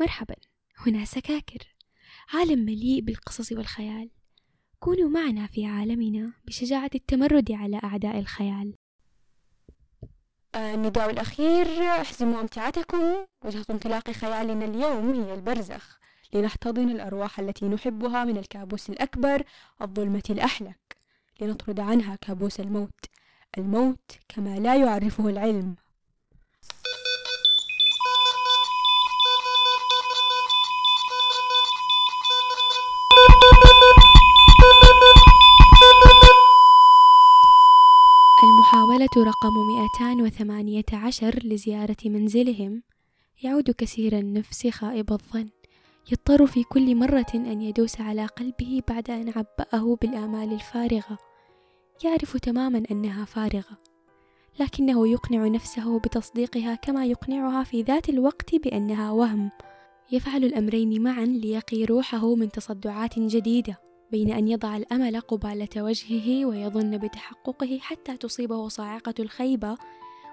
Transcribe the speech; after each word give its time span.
مرحبا 0.00 0.34
هنا 0.86 1.04
سكاكر 1.04 1.74
عالم 2.34 2.58
مليء 2.58 3.00
بالقصص 3.00 3.52
والخيال. 3.52 4.10
كونوا 4.78 5.08
معنا 5.08 5.46
في 5.46 5.66
عالمنا 5.66 6.32
بشجاعة 6.44 6.90
التمرد 6.94 7.52
على 7.52 7.80
أعداء 7.84 8.18
الخيال. 8.18 8.74
آه، 10.54 10.74
النداء 10.74 11.10
الأخير 11.10 11.66
احزموا 11.82 12.40
أمتعتكم 12.40 13.02
وجهة 13.44 13.66
انطلاق 13.70 14.10
خيالنا 14.10 14.64
اليوم 14.64 15.10
هي 15.10 15.34
البرزخ. 15.34 15.98
لنحتضن 16.34 16.90
الأرواح 16.90 17.40
التي 17.40 17.68
نحبها 17.68 18.24
من 18.24 18.38
الكابوس 18.38 18.90
الأكبر 18.90 19.42
الظلمة 19.82 20.22
الأحلك. 20.30 20.96
لنطرد 21.40 21.80
عنها 21.80 22.16
كابوس 22.16 22.60
الموت. 22.60 23.04
الموت 23.58 24.10
كما 24.28 24.58
لا 24.58 24.76
يعرفه 24.76 25.28
العلم. 25.28 25.76
رقم 39.44 39.54
218 39.66 41.38
لزيارة 41.44 41.96
منزلهم. 42.04 42.82
يعود 43.42 43.70
كثير 43.70 44.18
النفس 44.18 44.66
خائب 44.66 45.12
الظن. 45.12 45.48
يضطر 46.12 46.46
في 46.46 46.62
كل 46.62 46.96
مرة 46.96 47.26
أن 47.34 47.62
يدوس 47.62 48.00
على 48.00 48.26
قلبه 48.26 48.82
بعد 48.88 49.10
أن 49.10 49.28
عبأه 49.28 49.96
بالآمال 50.02 50.52
الفارغة. 50.52 51.18
يعرف 52.04 52.36
تماما 52.36 52.82
أنها 52.90 53.24
فارغة. 53.24 53.78
لكنه 54.60 55.08
يقنع 55.08 55.46
نفسه 55.46 55.98
بتصديقها 55.98 56.74
كما 56.74 57.06
يقنعها 57.06 57.64
في 57.64 57.82
ذات 57.82 58.08
الوقت 58.08 58.54
بأنها 58.54 59.10
وهم. 59.10 59.50
يفعل 60.12 60.44
الأمرين 60.44 61.02
معا 61.02 61.24
ليقي 61.24 61.84
روحه 61.84 62.34
من 62.34 62.50
تصدعات 62.50 63.18
جديدة. 63.18 63.89
بين 64.12 64.32
أن 64.32 64.48
يضع 64.48 64.76
الأمل 64.76 65.20
قبالة 65.20 65.82
وجهه 65.82 66.46
ويظن 66.46 66.98
بتحققه 66.98 67.78
حتى 67.78 68.16
تصيبه 68.16 68.68
صاعقة 68.68 69.14
الخيبة 69.18 69.76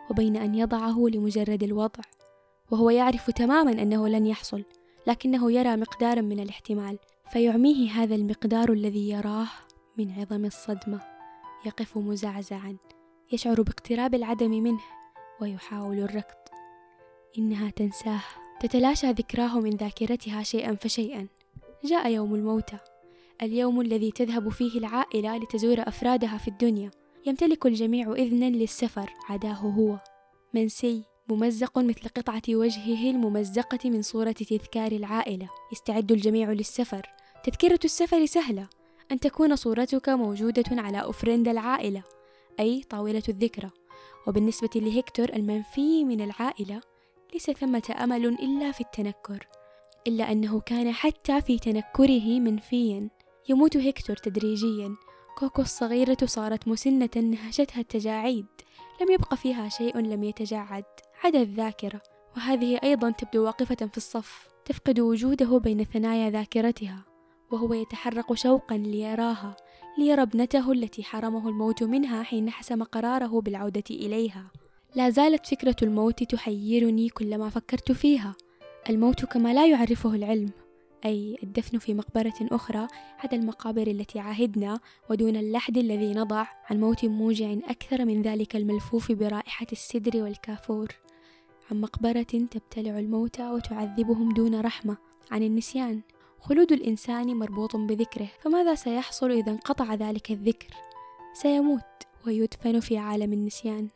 وبين 0.10 0.38
أن 0.38 0.56
يضعه 0.56 1.08
لمجرد 1.14 1.64
الوضع. 1.64 2.04
وهو 2.72 2.90
يعرف 2.90 3.32
تماما 3.32 3.72
أنه 3.72 4.08
لن 4.08 4.26
يحصل 4.26 4.64
لكنه 5.08 5.52
يرى 5.52 5.76
مقدارا 5.76 6.22
من 6.22 6.40
الاحتمال. 6.40 7.00
فيعميه 7.32 7.92
هذا 7.92 8.16
المقدار 8.16 8.72
الذي 8.72 9.10
يراه 9.10 9.48
من 9.98 10.12
عظم 10.12 10.46
الصدمة. 10.46 11.02
يقف 11.66 11.98
مزعزعا 11.98 12.78
يشعر 13.32 13.62
باقتراب 13.62 14.16
العدم 14.16 14.52
منه 14.52 14.82
ويحاول 15.42 16.00
الركض. 16.00 16.38
إنها 17.38 17.70
تنساه 17.70 18.22
تتلاشى 18.60 19.12
ذكراه 19.12 19.60
من 19.60 19.70
ذاكرتها 19.70 20.44
شيئا 20.44 20.76
فشيئا. 20.76 21.28
جاء 21.86 22.12
يوم 22.12 22.36
الموتى. 22.36 22.78
اليوم 23.42 23.82
الذي 23.82 24.12
تذهب 24.12 24.50
فيه 24.50 24.80
العائلة 24.80 25.38
لتزور 25.38 25.80
أفرادها 25.80 26.38
في 26.38 26.48
الدنيا. 26.48 26.92
يمتلك 27.26 27.66
الجميع 27.66 28.14
إذنا 28.14 28.50
للسفر 28.50 29.10
عداه 29.30 29.54
هو. 29.54 30.00
منسي 30.54 31.04
ممزق 31.30 31.80
مثل 31.80 32.10
قطعة 32.10 32.42
وجهه 32.50 33.12
الممزقة 33.12 33.90
من 33.90 34.02
صورة 34.02 34.32
تذكار 34.32 34.92
العائلة. 34.92 35.50
يستعد 35.72 36.12
الجميع 36.12 36.52
للسفر. 36.52 37.10
تذكرة 37.44 37.80
السفر 37.86 38.26
سهلة. 38.26 38.68
أن 39.12 39.20
تكون 39.20 39.56
صورتك 39.56 40.10
موجودة 40.10 40.66
على 40.72 41.10
أفرند 41.10 41.48
العائلة 41.48 42.04
أي 42.60 42.84
طاولة 42.90 43.24
الذكرى. 43.30 43.70
وبالنسبة 44.28 44.70
لهكتور 44.76 45.30
المنفي 45.30 46.04
من 46.04 46.22
العائلة 46.22 46.82
ليس 47.34 47.52
ثمة 47.52 47.96
أمل 48.04 48.26
إلا 48.26 48.72
في 48.72 48.82
التنكر. 48.82 49.48
إلا 50.08 50.32
أنه 50.32 50.60
كان 50.60 50.92
حتى 50.92 51.42
في 51.42 51.60
تنكره 51.60 52.40
منفيا. 52.40 53.10
يموت 53.50 53.78
هكتور 53.78 54.16
تدريجيا. 54.16 54.96
كوكو 55.38 55.62
الصغيرة 55.62 56.18
صارت 56.26 56.68
مسنة 56.68 57.10
نهشتها 57.16 57.80
التجاعيد. 57.80 58.46
لم 59.02 59.12
يبق 59.12 59.34
فيها 59.34 59.70
شيء 59.70 59.98
لم 59.98 60.24
يتجعد. 60.24 60.84
عدا 61.24 61.42
الذاكرة. 61.42 62.02
وهذه 62.38 62.80
أيضا 62.84 63.12
تبدو 63.12 63.44
واقفة 63.44 63.76
في 63.76 63.98
الصف. 63.98 64.48
تفقد 64.66 65.00
وجوده 65.00 65.58
بين 65.58 65.84
ثنايا 65.84 66.30
ذاكرتها. 66.30 67.06
وهو 67.52 67.74
يتحرق 67.74 68.34
شوقا 68.34 68.78
ليراها 68.78 69.56
ليرى 69.98 70.22
ابنته 70.22 70.72
التي 70.72 71.04
حرمه 71.04 71.50
الموت 71.50 71.84
منها 71.84 72.24
حين 72.24 72.50
حسم 72.50 72.84
قراره 72.84 73.42
بالعودة 73.42 73.84
إليها. 73.92 74.52
لا 74.96 75.10
زالت 75.10 75.46
فكرة 75.46 75.76
الموت 75.82 76.24
تحيرني 76.24 77.10
كلما 77.10 77.50
فكرت 77.50 77.92
فيها. 77.92 78.36
الموت 78.90 79.26
كما 79.26 79.54
لا 79.54 79.68
يعرفه 79.68 80.16
العلم. 80.16 80.52
أي 81.06 81.38
الدفن 81.44 81.78
في 81.78 81.94
مقبرة 81.94 82.34
أخرى 82.42 82.88
عدا 83.20 83.38
المقابر 83.38 83.88
التي 83.88 84.20
عاهدنا 84.20 84.80
ودون 85.10 85.36
اللحد 85.36 85.78
الذي 85.78 86.14
نضع 86.14 86.46
عن 86.70 86.80
موت 86.80 87.06
موجع 87.06 87.52
أكثر 87.52 88.06
من 88.06 88.22
ذلك 88.22 88.56
الملفوف 88.56 89.12
برائحة 89.12 89.68
السدر 89.72 90.24
والكافور. 90.24 90.88
عن 91.72 91.82
مقبرة 91.82 92.22
تبتلع 92.22 93.00
الموتى 93.00 93.50
وتعذبهم 93.50 94.34
دون 94.34 94.62
رحمة 94.62 94.98
عن 95.32 95.44
النسيان. 95.44 96.02
خلود 96.40 96.72
الإنسان 96.72 97.36
مربوط 97.36 97.76
بذكره 97.76 98.28
فماذا 98.42 98.76
سيحصل 98.76 99.32
إذا 99.32 99.52
انقطع 99.52 99.94
ذلك 99.94 100.32
الذكر؟ 100.32 100.68
سيموت 101.34 101.82
ويدفن 102.28 102.80
في 102.80 102.98
عالم 102.98 103.34
النسيان. 103.34 103.88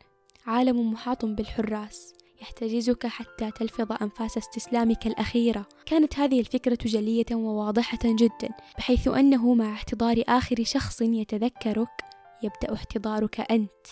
عالم 0.46 0.92
محاط 0.92 1.24
بالحراس. 1.24 2.14
يحتجزك 2.42 3.06
حتى 3.06 3.50
تلفظ 3.50 3.92
أنفاس 4.02 4.38
استسلامك 4.38 5.06
الأخيرة. 5.06 5.66
كانت 5.86 6.18
هذه 6.18 6.40
الفكرة 6.40 6.78
جلية 6.84 7.26
وواضحة 7.32 7.98
جدا 8.04 8.48
بحيث 8.78 9.08
أنه 9.08 9.54
مع 9.54 9.72
احتضار 9.72 10.22
آخر 10.28 10.56
شخص 10.62 11.02
يتذكرك 11.02 12.04
يبدأ 12.42 12.74
احتضارك 12.74 13.40
أنت. 13.40 13.86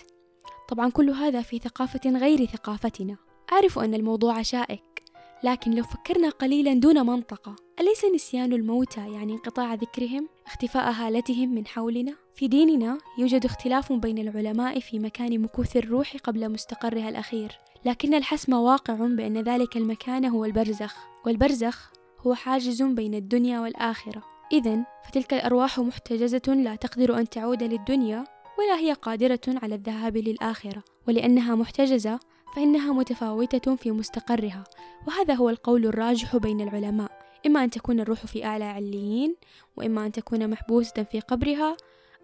طبعا 0.69 0.91
كل 0.91 1.11
هذا 1.11 1.43
في 1.43 1.59
ثقافة 1.59 2.11
غير 2.11 2.47
ثقافتنا. 2.47 3.17
أعرف 3.53 3.79
أن 3.79 3.95
الموضوع 3.95 4.43
شائك 4.43 5.03
لكن 5.45 5.71
لو 5.71 5.83
فكرنا 5.83 6.29
قليلا 6.29 6.75
دون 6.75 7.07
منطقة 7.07 7.57
أليس 7.81 8.05
نسيان 8.15 8.53
الموتى 8.53 9.13
يعني 9.13 9.33
انقطاع 9.33 9.75
ذكرهم 9.75 10.29
اختفاء 10.47 10.93
هالتهم 10.93 11.55
من 11.55 11.67
حولنا؟ 11.67 12.15
في 12.35 12.49
ديننا 12.49 12.99
يوجد 13.19 13.45
اختلاف 13.45 13.93
بين 13.93 14.19
العلماء 14.19 14.81
في 14.81 14.99
مكان 14.99 15.43
مكوث 15.43 15.77
الروح 15.77 16.17
قبل 16.17 16.49
مستقرها 16.53 17.09
الأخير. 17.09 17.70
لكن 17.85 18.15
الحسم 18.15 18.53
واقع 18.53 18.95
بأن 18.95 19.39
ذلك 19.43 19.77
المكان 19.77 20.25
هو 20.25 20.45
البرزخ 20.45 20.97
والبرزخ 21.27 21.91
هو 22.27 22.35
حاجز 22.35 22.83
بين 22.83 23.15
الدنيا 23.15 23.61
والآخرة. 23.61 24.23
إذا 24.53 24.85
فتلك 25.09 25.35
الأرواح 25.35 25.79
محتجزة 25.79 26.55
لا 26.55 26.75
تقدر 26.75 27.19
أن 27.19 27.29
تعود 27.29 27.63
للدنيا 27.63 28.25
ولا 28.59 28.77
هي 28.79 28.93
قادرة 28.93 29.41
على 29.49 29.75
الذهاب 29.75 30.17
للآخرة. 30.17 30.83
ولأنها 31.09 31.55
محتجزة 31.55 32.21
فإنها 32.57 32.93
متفاوتة 32.93 33.77
في 33.77 33.91
مستقرها. 33.91 34.65
وهذا 35.07 35.35
هو 35.35 35.51
القول 35.51 35.87
الراجح 35.87 36.37
بين 36.37 36.61
العلماء. 36.61 37.11
إما 37.47 37.65
أن 37.65 37.71
تكون 37.71 38.01
الروح 38.01 38.27
في 38.27 38.45
أعلى 38.45 38.65
عليين 38.65 39.37
وإما 39.77 40.07
أن 40.07 40.13
تكون 40.13 40.51
محبوسة 40.51 41.03
في 41.03 41.21
قبرها 41.21 41.77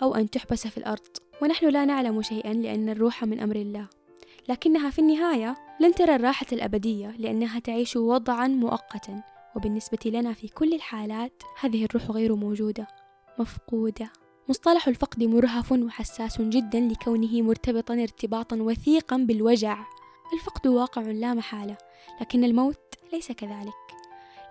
أو 0.03 0.15
أن 0.15 0.31
تحبس 0.31 0.67
في 0.67 0.79
الأرض. 0.79 1.17
ونحن 1.43 1.69
لا 1.69 1.85
نعلم 1.85 2.23
شيئا 2.23 2.53
لأن 2.53 2.89
الروح 2.89 3.25
من 3.25 3.41
أمر 3.41 3.57
الله. 3.57 3.89
لكنها 4.49 4.91
في 4.91 4.99
النهاية 4.99 5.57
لن 5.81 5.95
ترى 5.95 6.15
الراحة 6.15 6.47
الأبدية 6.53 7.15
لأنها 7.19 7.59
تعيش 7.59 7.97
وضعا 7.97 8.49
مؤقتا 8.49 9.23
وبالنسبة 9.57 9.99
لنا 10.07 10.33
في 10.33 10.49
كل 10.49 10.75
الحالات 10.75 11.43
هذه 11.61 11.85
الروح 11.85 12.11
غير 12.11 12.35
موجودة 12.35 12.87
مفقودة. 13.39 14.13
مصطلح 14.49 14.89
الفقد 14.89 15.23
مرهف 15.23 15.73
وحساس 15.73 16.41
جدا 16.41 16.81
لكونه 16.81 17.43
مرتبطا 17.43 17.95
ارتباطا 17.95 18.57
وثيقا 18.57 19.17
بالوجع. 19.17 19.79
الفقد 20.35 20.67
واقع 20.67 21.03
لا 21.03 21.35
محالة 21.35 21.77
لكن 22.21 22.45
الموت 22.45 22.95
ليس 23.13 23.33
كذلك. 23.33 23.75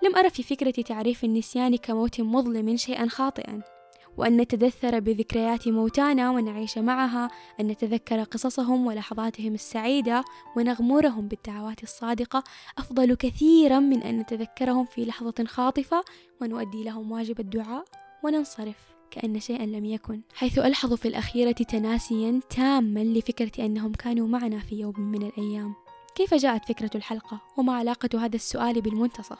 لم 0.04 0.16
أرى 0.16 0.30
في 0.30 0.44
فكرة 0.44 0.72
تعريف 0.72 1.24
النسيان 1.24 1.76
كموت 1.76 2.22
مظلم 2.22 2.78
شيئا 2.78 3.08
خاطئا. 3.08 3.75
وأن 4.18 4.38
نتدثر 4.38 5.00
بذكريات 5.00 5.68
موتانا 5.68 6.32
ونعيش 6.32 6.78
معها 6.78 7.30
أن 7.60 7.68
نتذكر 7.68 8.24
قصصهم 8.24 8.88
ولحظاتهم 8.88 9.54
السعيدة 9.54 10.24
ونغمرهم 10.58 11.28
بالدعوات 11.28 11.84
الصادقة 11.84 12.44
أفضل 12.78 13.14
كثيرا 13.14 13.80
من 13.80 14.04
أن 14.04 14.18
نتذكرهم 14.20 14.86
في 14.86 15.06
لحظة 15.06 15.46
خاطفة 15.46 16.04
ونؤدي 16.42 16.84
لهم 16.84 17.12
واجب 17.12 17.40
الدعاء 17.40 17.86
وننصرف 18.24 18.96
كأن 19.12 19.40
شيئا 19.40 19.66
لم 19.66 19.86
يكن. 19.86 20.22
حيث 20.36 20.60
ألحظ 20.60 20.94
في 20.94 21.08
الأخيرة 21.08 21.52
تناسيا 21.52 22.40
تاما 22.50 23.00
لفكرة 23.00 23.66
أنهم 23.66 23.92
كانوا 23.92 24.28
معنا 24.28 24.60
في 24.60 24.76
يوم 24.76 25.00
من 25.00 25.24
الأيام. 25.24 25.76
كيف 26.16 26.34
جاءت 26.34 26.66
فكرة 26.66 26.92
الحلقة؟ 26.96 27.42
وما 27.58 27.74
علاقة 27.74 28.26
هذا 28.26 28.36
السؤال 28.36 28.82
بالمنتصف؟ 28.82 29.40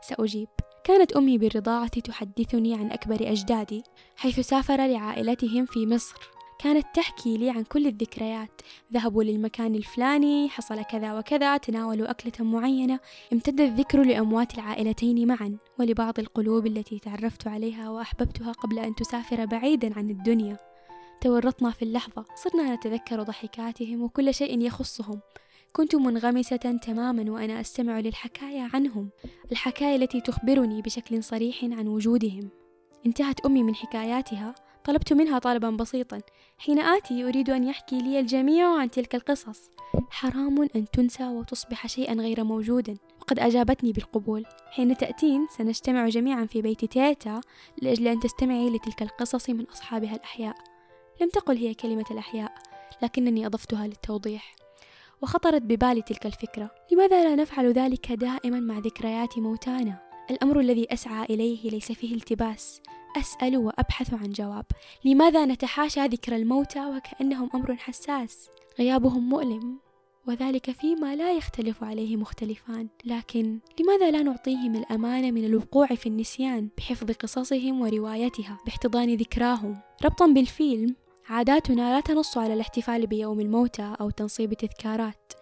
سأجيب. 0.00 0.48
كانت 0.88 1.12
أمي 1.12 1.38
بالرضاعة 1.38 1.88
تحدثني 1.88 2.74
عن 2.74 2.92
أكبر 2.92 3.32
أجدادي 3.32 3.82
حيث 4.16 4.40
سافر 4.40 4.86
لعائلتهم 4.86 5.66
في 5.66 5.86
مصر. 5.86 6.14
كانت 6.58 6.86
تحكي 6.94 7.36
لي 7.36 7.50
عن 7.50 7.62
كل 7.62 7.86
الذكريات. 7.86 8.60
ذهبوا 8.92 9.22
للمكان 9.24 9.74
الفلاني 9.74 10.48
حصل 10.48 10.82
كذا 10.82 11.18
وكذا 11.18 11.56
تناولوا 11.56 12.10
أكلة 12.10 12.46
معينة 12.46 13.00
امتد 13.32 13.60
الذكر 13.60 14.02
لأموات 14.02 14.54
العائلتين 14.54 15.28
معا. 15.28 15.56
ولبعض 15.78 16.18
القلوب 16.18 16.66
التي 16.66 16.98
تعرفت 16.98 17.46
عليها 17.46 17.90
وأحببتها 17.90 18.52
قبل 18.52 18.78
أن 18.78 18.94
تسافر 18.94 19.44
بعيدا 19.44 19.98
عن 19.98 20.10
الدنيا. 20.10 20.56
تورطنا 21.20 21.70
في 21.70 21.82
اللحظة. 21.82 22.24
صرنا 22.34 22.74
نتذكر 22.74 23.22
ضحكاتهم 23.22 24.02
وكل 24.02 24.34
شيء 24.34 24.60
يخصهم. 24.60 25.20
كنت 25.78 25.94
منغمسة 25.94 26.56
تماما 26.56 27.30
وأنا 27.30 27.60
أستمع 27.60 28.00
للحكاية 28.00 28.68
عنهم. 28.74 29.10
الحكاية 29.52 29.96
التي 29.96 30.20
تخبرني 30.20 30.82
بشكل 30.82 31.22
صريح 31.22 31.64
عن 31.64 31.88
وجودهم. 31.88 32.48
انتهت 33.06 33.46
أمي 33.46 33.62
من 33.62 33.74
حكاياتها. 33.74 34.54
طلبت 34.84 35.12
منها 35.12 35.38
طلبا 35.38 35.70
بسيطا. 35.70 36.20
حين 36.58 36.78
آتي 36.78 37.24
أريد 37.24 37.50
أن 37.50 37.64
يحكي 37.64 37.98
لي 37.98 38.20
الجميع 38.20 38.80
عن 38.80 38.90
تلك 38.90 39.14
القصص. 39.14 39.70
حرام 40.10 40.68
أن 40.76 40.84
تنسى 40.92 41.28
وتصبح 41.28 41.86
شيئا 41.86 42.14
غير 42.14 42.44
موجود 42.44 42.98
وقد 43.20 43.38
أجابتني 43.38 43.92
بالقبول. 43.92 44.44
حين 44.70 44.96
تأتين 44.96 45.46
سنجتمع 45.58 46.08
جميعا 46.08 46.44
في 46.44 46.62
بيت 46.62 46.84
تيتا 46.84 47.40
لأجل 47.82 48.08
أن 48.08 48.20
تستمعي 48.20 48.70
لتلك 48.70 49.02
القصص 49.02 49.50
من 49.50 49.64
أصحابها 49.64 50.16
الأحياء. 50.16 50.56
لم 51.20 51.28
تقل 51.28 51.56
هي 51.56 51.74
كلمة 51.74 52.06
الأحياء 52.10 52.54
لكنني 53.02 53.46
أضفتها 53.46 53.86
للتوضيح. 53.86 54.67
وخطرت 55.22 55.62
ببالي 55.62 56.02
تلك 56.02 56.26
الفكرة. 56.26 56.70
لماذا 56.92 57.24
لا 57.24 57.34
نفعل 57.34 57.72
ذلك 57.72 58.12
دائما 58.12 58.60
مع 58.60 58.78
ذكريات 58.78 59.38
موتانا؟ 59.38 60.08
الأمر 60.30 60.60
الذي 60.60 60.86
أسعى 60.92 61.24
إليه 61.24 61.70
ليس 61.70 61.92
فيه 61.92 62.14
التباس. 62.14 62.80
أسأل 63.16 63.56
وأبحث 63.56 64.14
عن 64.14 64.30
جواب. 64.30 64.64
لماذا 65.04 65.44
نتحاشى 65.44 66.06
ذكر 66.06 66.36
الموتى 66.36 66.86
وكأنهم 66.86 67.50
أمر 67.54 67.76
حساس؟ 67.76 68.48
غيابهم 68.78 69.28
مؤلم 69.28 69.78
وذلك 70.26 70.70
فيما 70.70 71.16
لا 71.16 71.32
يختلف 71.32 71.84
عليه 71.84 72.16
مختلفان. 72.16 72.88
لكن 73.04 73.58
لماذا 73.80 74.10
لا 74.10 74.22
نعطيهم 74.22 74.76
الأمانة 74.76 75.30
من 75.30 75.44
الوقوع 75.44 75.86
في 75.86 76.06
النسيان 76.06 76.68
بحفظ 76.78 77.10
قصصهم 77.10 77.80
وروايتها 77.80 78.58
باحتضان 78.66 79.14
ذكراهم؟ 79.14 79.78
ربطا 80.04 80.26
بالفيلم 80.26 80.94
عاداتنا 81.28 81.94
لا 81.94 82.00
تنص 82.00 82.38
على 82.38 82.54
الاحتفال 82.54 83.06
بيوم 83.06 83.40
الموتى 83.40 83.94
أو 84.00 84.10
تنصيب 84.10 84.54
تذكارات 84.54 85.32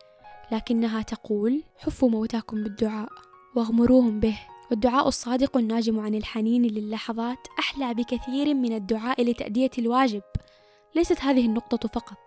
لكنها 0.52 1.02
تقول 1.02 1.62
حفوا 1.76 2.08
موتاكم 2.08 2.62
بالدعاء 2.62 3.08
واغمروهم 3.56 4.20
به. 4.20 4.38
والدعاء 4.70 5.08
الصادق 5.08 5.56
الناجم 5.56 6.00
عن 6.00 6.14
الحنين 6.14 6.62
للحظات 6.62 7.38
أحلى 7.58 7.94
بكثير 7.94 8.54
من 8.54 8.72
الدعاء 8.72 9.22
لتأدية 9.22 9.70
الواجب. 9.78 10.22
ليست 10.94 11.20
هذه 11.20 11.46
النقطة 11.46 11.88
فقط 11.88 12.18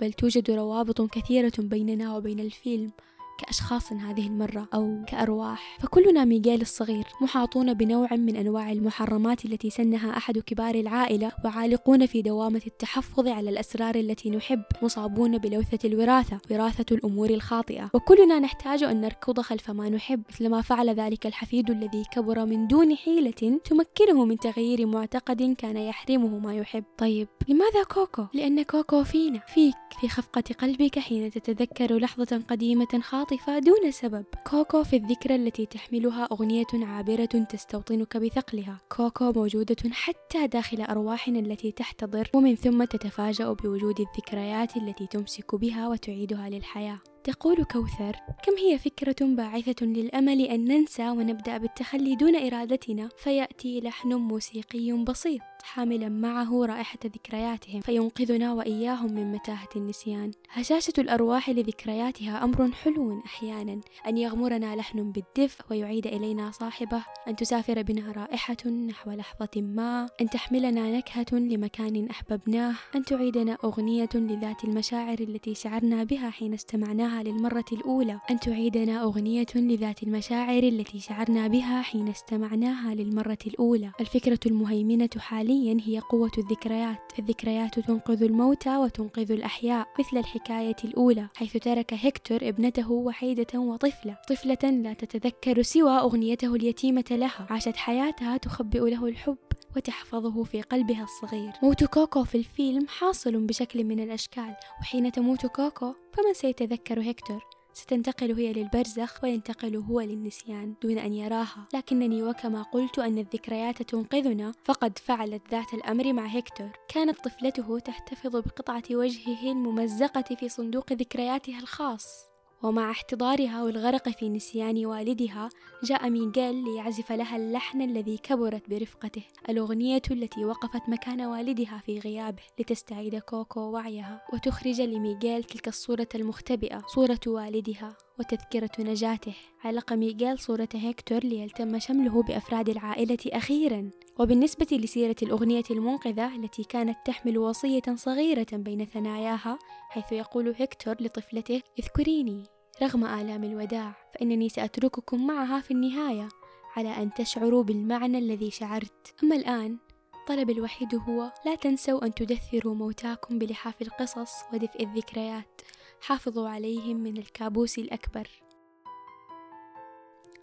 بل 0.00 0.12
توجد 0.12 0.50
روابط 0.50 1.02
كثيرة 1.02 1.52
بيننا 1.58 2.16
وبين 2.16 2.40
الفيلم. 2.40 2.92
كأشخاص 3.38 3.92
هذه 3.92 4.26
المرة 4.26 4.68
أو 4.74 5.04
كأرواح. 5.08 5.78
فكلنا 5.80 6.24
ميغيل 6.24 6.60
الصغير 6.60 7.04
محاطون 7.22 7.74
بنوع 7.74 8.08
من 8.12 8.36
أنواع 8.36 8.72
المحرمات 8.72 9.44
التي 9.44 9.70
سنها 9.70 10.16
أحد 10.16 10.38
كبار 10.38 10.74
العائلة 10.74 11.32
وعالقون 11.44 12.06
في 12.06 12.22
دوامة 12.22 12.62
التحفظ 12.66 13.28
على 13.28 13.50
الأسرار 13.50 13.94
التي 13.94 14.30
نحب 14.30 14.62
مصابون 14.82 15.38
بلوثة 15.38 15.88
الوراثة 15.88 16.38
وراثة 16.50 16.86
الأمور 16.92 17.30
الخاطئة. 17.30 17.90
وكلنا 17.94 18.38
نحتاج 18.38 18.82
أن 18.82 19.00
نركض 19.00 19.40
خلف 19.40 19.70
ما 19.70 19.88
نحب 19.88 20.22
مثلما 20.30 20.62
فعل 20.62 20.90
ذلك 20.90 21.26
الحفيد 21.26 21.70
الذي 21.70 22.02
كبر 22.12 22.44
من 22.44 22.66
دون 22.66 22.96
حيلة 22.96 23.60
تمكنه 23.64 24.24
من 24.24 24.38
تغيير 24.38 24.86
معتقد 24.86 25.54
كان 25.58 25.76
يحرمه 25.76 26.38
ما 26.38 26.54
يحب. 26.54 26.84
طيب 26.98 27.28
لماذا 27.48 27.82
كوكو؟ 27.82 28.24
لأن 28.34 28.62
كوكو 28.62 29.04
فينا 29.04 29.40
فيك 29.54 29.74
في 30.00 30.08
خفقة 30.08 30.44
قلبك 30.58 30.98
حين 30.98 31.30
تتذكر 31.30 31.98
لحظة 31.98 32.42
قديمة 32.48 33.00
خاطئة. 33.02 33.25
عاطفة 33.30 33.58
دون 33.58 33.90
سبب. 33.90 34.24
كوكو 34.50 34.84
في 34.84 34.96
الذكرى 34.96 35.34
التي 35.34 35.66
تحملها 35.66 36.24
أغنية 36.24 36.66
عابرة 36.74 37.24
تستوطنك 37.24 38.16
بثقلها. 38.16 38.80
كوكو 38.96 39.32
موجودة 39.32 39.90
حتى 39.92 40.46
داخل 40.46 40.80
أرواحنا 40.80 41.38
التي 41.38 41.72
تحتضر 41.72 42.30
ومن 42.34 42.54
ثم 42.54 42.84
تتفاجأ 42.84 43.52
بوجود 43.52 44.00
الذكريات 44.00 44.76
التي 44.76 45.06
تمسك 45.06 45.54
بها 45.54 45.88
وتعيدها 45.88 46.48
للحياة. 46.48 46.98
تقول 47.26 47.64
كوثر 47.64 48.16
كم 48.42 48.56
هي 48.58 48.78
فكرة 48.78 49.26
باعثة 49.26 49.86
للأمل 49.86 50.40
أن 50.40 50.64
ننسى 50.64 51.10
ونبدأ 51.10 51.58
بالتخلي 51.58 52.16
دون 52.16 52.36
إرادتنا؟ 52.36 53.08
فيأتي 53.16 53.80
لحن 53.80 54.14
موسيقي 54.14 54.92
بسيط 54.92 55.40
حاملا 55.62 56.08
معه 56.08 56.66
رائحة 56.66 56.98
ذكرياتهم 57.04 57.80
فينقذنا 57.80 58.52
وإياهم 58.52 59.12
من 59.12 59.32
متاهة 59.32 59.68
النسيان. 59.76 60.30
هشاشة 60.50 60.92
الأرواح 60.98 61.50
لذكرياتها 61.50 62.44
أمر 62.44 62.72
حلو 62.72 63.22
أحيانا 63.26 63.80
أن 64.06 64.18
يغمرنا 64.18 64.76
لحن 64.76 65.12
بالدفء 65.12 65.64
ويعيد 65.70 66.06
إلينا 66.06 66.50
صاحبه 66.50 67.04
أن 67.28 67.36
تسافر 67.36 67.82
بنا 67.82 68.12
رائحة 68.12 68.68
نحو 68.68 69.10
لحظة 69.10 69.62
ما 69.62 70.08
أن 70.20 70.30
تحملنا 70.30 70.96
نكهة 70.96 71.38
لمكان 71.38 72.06
أحببناه 72.10 72.74
أن 72.94 73.04
تعيدنا 73.04 73.58
أغنية 73.64 74.08
لذات 74.14 74.64
المشاعر 74.64 75.18
التي 75.20 75.54
شعرنا 75.54 76.04
بها 76.04 76.30
حين 76.30 76.54
استمعناها 76.54 77.15
للمرة 77.22 77.64
الأولى. 77.72 78.20
أن 78.30 78.40
تعيدنا 78.40 79.02
أغنية 79.02 79.46
لذات 79.54 80.02
المشاعر 80.02 80.62
التي 80.62 81.00
شعرنا 81.00 81.48
بها 81.48 81.82
حين 81.82 82.08
استمعناها 82.08 82.94
للمرة 82.94 83.38
الأولى. 83.46 83.92
الفكرة 84.00 84.38
المهيمنة 84.46 85.08
حاليا 85.18 85.76
هي 85.84 85.98
قوة 85.98 86.30
الذكريات. 86.38 87.12
الذكريات 87.18 87.80
تنقذ 87.80 88.22
الموتى 88.22 88.76
وتنقذ 88.76 89.32
الأحياء 89.32 89.86
مثل 89.98 90.18
الحكاية 90.18 90.76
الأولى 90.84 91.28
حيث 91.34 91.56
ترك 91.56 91.94
هكتور 91.94 92.38
ابنته 92.42 92.92
وحيدة 92.92 93.58
وطفلة. 93.58 94.16
طفلة 94.28 94.70
لا 94.70 94.92
تتذكر 94.92 95.62
سوى 95.62 95.98
أغنيته 95.98 96.54
اليتيمة 96.54 97.04
لها. 97.10 97.46
عاشت 97.50 97.76
حياتها 97.76 98.36
تخبئ 98.36 98.90
له 98.90 99.06
الحب. 99.06 99.36
وتحفظه 99.76 100.44
في 100.44 100.62
قلبها 100.62 101.04
الصغير. 101.04 101.52
موت 101.62 101.84
كوكو 101.84 102.24
في 102.24 102.38
الفيلم 102.38 102.86
حاصل 102.88 103.46
بشكل 103.46 103.84
من 103.84 104.00
الأشكال 104.00 104.56
وحين 104.80 105.12
تموت 105.12 105.46
كوكو 105.46 105.92
فمن 106.12 106.34
سيتذكر 106.34 107.10
هكتور 107.10 107.56
ستنتقل 107.76 108.32
هي 108.32 108.52
للبرزخ 108.52 109.24
وينتقل 109.24 109.76
هو 109.76 110.00
للنسيان. 110.00 110.74
دون 110.82 110.98
أن 110.98 111.12
يراها 111.12 111.68
لكنني 111.74 112.22
وكما 112.22 112.62
قلت 112.62 112.98
أن 112.98 113.18
الذكريات 113.18 113.82
تنقذنا. 113.82 114.52
فقد 114.64 114.98
فعلت 114.98 115.42
ذات 115.50 115.74
الأمر 115.74 116.12
مع 116.12 116.26
هكتور 116.26 116.70
كانت 116.88 117.18
طفلته 117.24 117.78
تحتفظ 117.78 118.36
بقطعة 118.36 118.82
وجهه 118.90 119.52
الممزقة 119.52 120.34
في 120.34 120.48
صندوق 120.48 120.92
ذكرياتها 120.92 121.58
الخاص. 121.58 122.35
ومع 122.62 122.90
احتضارها 122.90 123.64
والغرق 123.64 124.08
في 124.08 124.28
نسيان 124.28 124.86
والدها 124.86 125.48
جاء 125.84 126.10
ميغيل 126.10 126.64
ليعزف 126.64 127.12
لها 127.12 127.36
اللحن 127.36 127.82
الذي 127.82 128.18
كبرت 128.18 128.70
برفقته 128.70 129.22
الأغنية 129.48 130.02
التي 130.10 130.44
وقفت 130.44 130.88
مكان 130.88 131.20
والدها 131.20 131.82
في 131.86 131.98
غيابه 131.98 132.42
لتستعيد 132.60 133.18
كوكو 133.18 133.60
وعيها 133.60 134.22
وتخرج 134.32 134.80
لميغيل 134.80 135.44
تلك 135.44 135.68
الصورة 135.68 136.08
المختبئة 136.14 136.82
صورة 136.86 137.20
والدها 137.26 137.96
وتذكرة 138.18 138.70
نجاته. 138.78 139.34
علق 139.64 139.92
ميغيل 139.92 140.38
صورة 140.38 140.68
هيكتور 140.74 141.18
ليلتم 141.18 141.78
شمله 141.78 142.22
بأفراد 142.22 142.68
العائلة 142.68 143.18
أخيرا. 143.26 143.90
وبالنسبة 144.18 144.66
لسيرة 144.72 145.16
الأغنية 145.22 145.64
المنقذة 145.70 146.36
التي 146.36 146.64
كانت 146.64 146.96
تحمل 147.04 147.38
وصية 147.38 147.82
صغيرة 147.94 148.46
بين 148.52 148.84
ثناياها 148.84 149.58
حيث 149.88 150.12
يقول 150.12 150.54
هيكتور 150.58 150.96
لطفلته 151.00 151.62
اذكريني 151.78 152.44
رغم 152.82 153.04
آلام 153.04 153.44
الوداع 153.44 153.94
فإنني 154.14 154.48
سأترككم 154.48 155.26
معها 155.26 155.60
في 155.60 155.70
النهاية 155.70 156.28
على 156.76 156.88
أن 156.88 157.14
تشعروا 157.14 157.62
بالمعنى 157.62 158.18
الذي 158.18 158.50
شعرت. 158.50 159.14
أما 159.22 159.36
الآن 159.36 159.78
الطلب 160.14 160.50
الوحيد 160.50 160.94
هو 160.94 161.32
لا 161.46 161.54
تنسوا 161.54 162.04
أن 162.06 162.14
تدثروا 162.14 162.74
موتاكم 162.74 163.38
بلحاف 163.38 163.82
القصص 163.82 164.32
ودفء 164.52 164.82
الذكريات. 164.82 165.60
حافظوا 166.00 166.48
عليهم 166.48 166.96
من 166.96 167.16
الكابوس 167.16 167.78
الأكبر. 167.78 168.28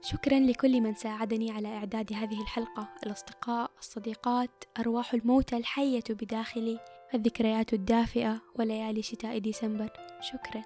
شكرا 0.06 0.40
لكل 0.40 0.82
من 0.82 0.96
ساعدني 0.96 1.52
على 1.52 1.68
إعداد 1.68 2.14
هذه 2.14 2.42
الحلقة. 2.42 2.90
الأصدقاء 3.06 3.72
الصديقات 3.80 4.64
أرواح 4.80 5.14
الموتى 5.14 5.58
الحية 5.58 6.04
بداخلي 6.10 6.80
الذكريات 7.14 7.74
الدافئة 7.74 8.42
وليالي 8.56 9.02
شتاء 9.02 9.38
ديسمبر. 9.38 9.90
شكرا. 10.22 10.64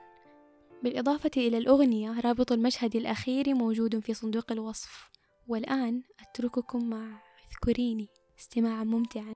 بالإضافة 0.84 1.32
إلى 1.38 1.58
الأغنية 1.58 2.20
رابط 2.20 2.51
المشهد 2.51 2.96
الأخير 2.96 3.53
موجود 3.53 4.00
في 4.00 4.13
صندوق 4.13 4.51
الوصف. 4.51 5.10
والآن 5.48 6.03
أترككم 6.20 6.89
مع 6.89 7.22
اذكريني. 7.51 8.08
استماعا 8.39 8.84
ممتعا. 8.84 9.34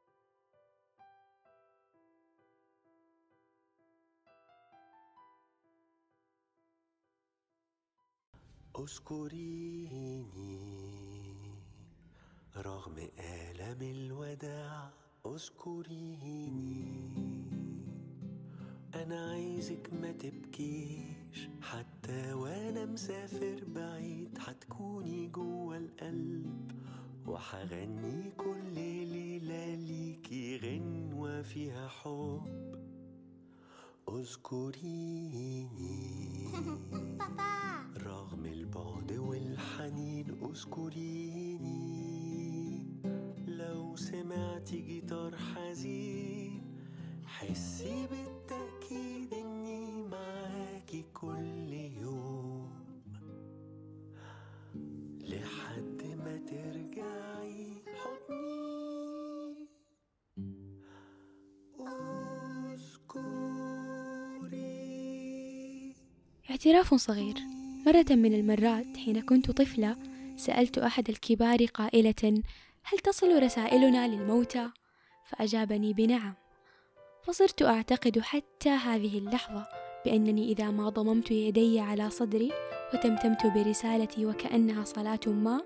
أذكريني 8.80 10.26
رغم 12.58 12.96
آلام 13.20 13.82
الوداع 13.82 14.90
أذكريني. 15.26 16.86
أنا 18.96 19.32
عايزك 19.32 19.94
ما 19.94 20.12
تبكيش 20.12 21.50
حتى 21.62 22.34
وأنا 22.34 22.86
مسافر 22.86 23.64
بعيد 23.68 24.38
حتكوني 24.38 25.28
جوا 25.28 25.78
القلب. 25.78 26.72
وحغني 27.28 28.32
كل 28.38 28.74
ليلة 28.74 29.76
ليكي 29.76 30.58
غنوة 30.58 31.42
فيها 31.42 31.88
حب. 31.88 32.76
أذكريني. 34.10 35.68
رغم 37.98 38.46
البعد 38.46 39.12
والحنين 39.12 40.26
اذكريني 40.44 41.72
لو 43.48 43.96
سمعتي 43.96 44.82
جيتار 44.82 45.38
حزين 45.38 46.62
حسي 47.26 48.08
بالتأكيد 48.08 49.34
إني 49.34 50.04
معاكي 50.04 51.06
كل 51.14 51.74
يوم. 51.74 52.70
لحد 55.22 56.04
ما 56.24 56.38
ترجعي 56.38 57.84
حضني. 58.02 59.56
اذكري 62.74 64.02
اعتراف 66.50 66.94
صغير. 66.94 67.51
مرة 67.86 68.06
من 68.10 68.34
المرات 68.34 68.98
حين 68.98 69.22
كنت 69.22 69.52
طفلة 69.52 69.96
سألت 70.36 70.78
أحد 70.78 71.10
الكبار 71.10 71.66
قائلة 71.66 72.42
هل 72.84 73.00
تصل 73.04 73.44
رسائلنا 73.44 74.08
للموتى؟ 74.08 74.70
فأجابني 75.26 75.94
بنعم 75.94 76.34
فصرت 77.24 77.62
أعتقد 77.62 78.20
حتى 78.20 78.70
هذه 78.70 79.18
اللحظة 79.18 79.68
بأنني 80.06 80.52
إذا 80.52 80.72
ما 80.72 80.90
ضممت 80.90 81.32
يدي 81.32 81.80
على 81.80 82.10
صدري 82.10 82.52
وتمتمت 82.94 83.46
برسالتي 83.46 84.26
وكأنها 84.26 84.84
صلاة 84.84 85.20
ما 85.28 85.62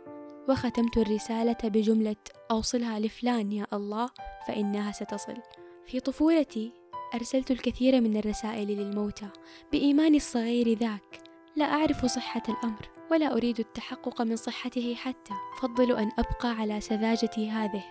وختمت 0.50 0.98
الرسالة 0.98 1.57
بجملة 1.63 2.15
أوصلها 2.51 3.00
لفلان 3.00 3.51
يا 3.51 3.67
الله 3.74 4.10
فإنها 4.48 4.91
ستصل 4.91 5.36
في 5.86 6.00
طفولتي 6.00 6.72
أرسلت 7.15 7.51
الكثير 7.51 8.01
من 8.01 8.17
الرسائل 8.17 8.67
للموتى 8.67 9.27
بإيماني 9.72 10.17
الصغير 10.17 10.77
ذاك 10.77 11.25
لا 11.57 11.65
أعرف 11.65 12.05
صحة 12.05 12.43
الأمر 12.50 12.89
ولا 13.12 13.33
أريد 13.33 13.59
التحقق 13.59 14.21
من 14.21 14.35
صحته 14.35 14.95
حتى. 14.95 15.33
فضل 15.62 15.91
أن 15.91 16.12
أبقى 16.19 16.50
على 16.50 16.81
سذاجتي 16.81 17.50
هذه 17.50 17.83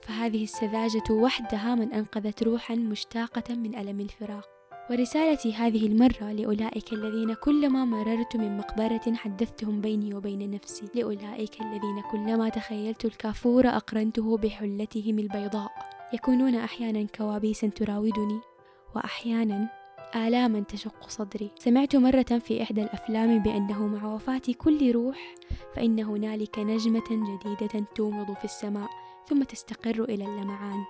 فهذه 0.00 0.44
السذاجة 0.44 1.10
وحدها 1.10 1.74
من 1.74 1.92
أنقذت 1.92 2.42
روحا 2.42 2.74
مشتاقة 2.74 3.54
من 3.54 3.78
ألم 3.78 4.00
الفراق. 4.00 4.48
ورسالتي 4.90 5.52
هذه 5.54 5.86
المرة 5.86 6.32
لأولئك 6.32 6.92
الذين 6.92 7.34
كلما 7.34 7.84
مررت 7.84 8.36
من 8.36 8.56
مقبرة 8.56 9.14
حدثتهم 9.14 9.80
بيني 9.80 10.14
وبين 10.14 10.50
نفسي. 10.50 10.88
لأولئك 10.94 11.60
الذين 11.60 12.02
كلما 12.10 12.48
تخيلت 12.48 13.04
الكافور 13.04 13.68
أقرنته 13.68 14.36
بحلتهم 14.36 15.18
البيضاء. 15.18 15.70
يكونون 16.12 16.54
أحيانا 16.54 17.06
كوابيس 17.16 17.60
تراودني 17.60 18.40
وأحيانا 18.96 19.81
آلاما 20.16 20.60
تشق 20.60 21.08
صدري. 21.08 21.50
سمعت 21.58 21.96
مرة 21.96 22.22
في 22.22 22.62
إحدى 22.62 22.82
الأفلام 22.82 23.38
بأنه 23.38 23.86
مع 23.86 24.14
وفاة 24.14 24.42
كل 24.58 24.92
روح 24.92 25.34
فإن 25.74 26.00
هنالك 26.00 26.58
نجمة 26.58 27.08
جديدة 27.10 27.86
تومض 27.94 28.34
في 28.34 28.44
السماء 28.44 28.90
ثم 29.28 29.42
تستقر 29.42 30.04
إلى 30.04 30.24
اللمعان. 30.24 30.84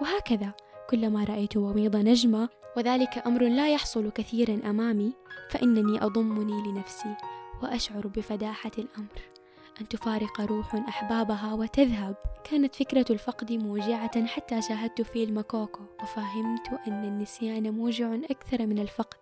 وهكذا 0.00 0.52
كلما 0.90 1.24
رأيت 1.24 1.56
وميض 1.56 1.96
نجمة 1.96 2.48
وذلك 2.76 3.26
أمر 3.26 3.42
لا 3.48 3.72
يحصل 3.72 4.10
كثيرا 4.10 4.70
أمامي 4.70 5.12
فإنني 5.50 6.04
أضمني 6.04 6.72
لنفسي 6.72 7.14
وأشعر 7.62 8.06
بفداحة 8.06 8.72
الأمر. 8.78 9.31
أن 9.80 9.88
تفارق 9.88 10.40
روح 10.40 10.74
أحبابها 10.74 11.54
وتذهب. 11.54 12.16
كانت 12.44 12.74
فكرة 12.74 13.06
الفقد 13.10 13.52
موجعة 13.52 14.26
حتى 14.26 14.62
شاهدت 14.62 15.02
فيلم 15.02 15.40
كوكو 15.40 15.82
وفهمت 16.02 16.68
أن 16.88 17.04
النسيان 17.04 17.74
موجع 17.74 18.14
أكثر 18.14 18.66
من 18.66 18.78
الفقد. 18.78 19.18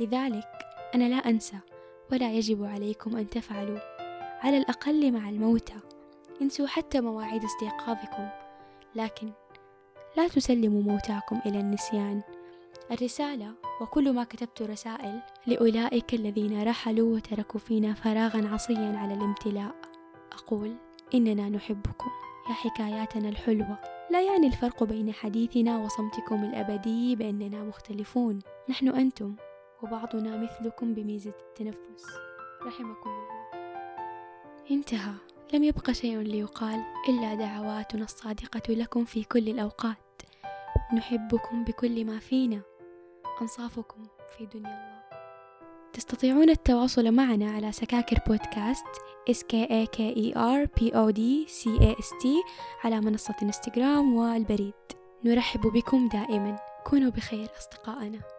لذلك 0.00 0.48
أنا 0.94 1.04
لا 1.04 1.16
أنسى 1.16 1.58
ولا 2.12 2.32
يجب 2.32 2.64
عليكم 2.64 3.16
أن 3.16 3.30
تفعلوا. 3.30 3.78
على 4.44 4.58
الأقل 4.58 5.12
مع 5.12 5.28
الموتى. 5.28 5.76
انسوا 6.42 6.66
حتى 6.66 7.00
مواعيد 7.00 7.44
استيقاظكم. 7.44 8.28
لكن 8.94 9.30
لا 10.16 10.28
تسلموا 10.28 10.82
موتاكم 10.82 11.40
إلى 11.46 11.60
النسيان. 11.60 12.22
الرسالة 12.92 13.54
وكل 13.80 14.12
ما 14.12 14.24
كتبت 14.24 14.62
رسائل 14.62 15.20
لأولئك 15.46 16.14
الذين 16.14 16.62
رحلوا 16.62 17.16
وتركوا 17.16 17.60
فينا 17.60 17.94
فراغا 17.94 18.48
عصيا 18.48 18.96
على 18.96 19.14
الامتلاء. 19.14 19.74
أقول 20.32 20.76
إننا 21.14 21.48
نحبكم. 21.48 22.10
يا 22.48 22.54
حكاياتنا 22.54 23.28
الحلوة. 23.28 23.78
لا 24.10 24.22
يعني 24.22 24.46
الفرق 24.46 24.84
بين 24.84 25.12
حديثنا 25.12 25.78
وصمتكم 25.78 26.44
الأبدي 26.44 27.16
بأننا 27.16 27.64
مختلفون. 27.64 28.38
نحن 28.68 28.88
أنتم 28.88 29.36
وبعضنا 29.82 30.36
مثلكم 30.36 30.94
بميزة 30.94 31.34
التنفس. 31.40 32.04
رحمكم 32.62 33.10
الله. 33.10 33.48
انتهى. 34.70 35.14
لم 35.54 35.64
يبق 35.64 35.90
شيء 35.90 36.18
ليقال 36.18 36.84
إلا 37.08 37.34
دعواتنا 37.34 38.04
الصادقة 38.04 38.74
لكم 38.74 39.04
في 39.04 39.24
كل 39.24 39.48
الأوقات. 39.48 40.22
نحبكم 40.94 41.64
بكل 41.64 42.04
ما 42.04 42.18
فينا. 42.18 42.60
أنصافكم 43.42 44.06
في 44.36 44.46
دنيا 44.46 44.66
الله. 44.66 44.98
تستطيعون 45.92 46.50
التواصل 46.50 47.12
معنا 47.12 47.50
على 47.50 47.72
سكاكر 47.72 48.18
بودكاست 48.26 48.84
S 49.30 49.36
K 49.36 49.68
A 49.68 49.86
K 49.96 49.98
E 50.16 50.34
R 50.34 50.66
P 50.80 50.92
O 50.92 51.12
D 51.12 51.48
C 51.48 51.80
A 51.80 51.92
S 52.02 52.10
T 52.22 52.26
على 52.84 53.00
منصة 53.00 53.34
إنستغرام 53.42 54.16
والبريد. 54.16 54.74
نرحب 55.24 55.60
بكم 55.60 56.08
دائما. 56.08 56.56
كونوا 56.86 57.10
بخير 57.10 57.48
أصدقائنا. 57.58 58.37